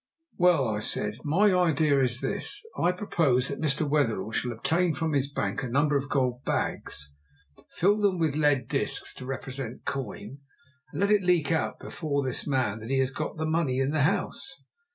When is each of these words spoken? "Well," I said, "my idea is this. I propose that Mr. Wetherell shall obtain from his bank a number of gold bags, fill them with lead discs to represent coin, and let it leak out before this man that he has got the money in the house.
"Well," 0.35 0.67
I 0.67 0.79
said, 0.79 1.19
"my 1.23 1.53
idea 1.53 2.01
is 2.01 2.21
this. 2.21 2.65
I 2.75 2.91
propose 2.91 3.49
that 3.49 3.61
Mr. 3.61 3.87
Wetherell 3.87 4.31
shall 4.31 4.51
obtain 4.51 4.95
from 4.95 5.13
his 5.13 5.29
bank 5.31 5.61
a 5.61 5.67
number 5.67 5.95
of 5.95 6.09
gold 6.09 6.43
bags, 6.43 7.13
fill 7.69 7.99
them 7.99 8.17
with 8.17 8.35
lead 8.35 8.67
discs 8.67 9.13
to 9.17 9.27
represent 9.27 9.85
coin, 9.85 10.39
and 10.91 11.01
let 11.01 11.11
it 11.11 11.21
leak 11.21 11.51
out 11.51 11.79
before 11.79 12.23
this 12.25 12.47
man 12.47 12.79
that 12.79 12.89
he 12.89 12.97
has 12.97 13.11
got 13.11 13.37
the 13.37 13.45
money 13.45 13.77
in 13.77 13.91
the 13.91 14.01
house. 14.01 14.63